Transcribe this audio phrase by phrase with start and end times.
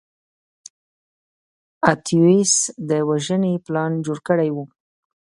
[1.91, 2.53] اتیوس
[2.89, 4.57] د وژنې پلان جوړ کړی و.